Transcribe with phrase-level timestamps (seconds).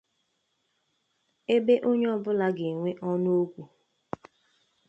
[1.55, 3.63] Ebe onye ọbụla ga-enwe ọnụ okwu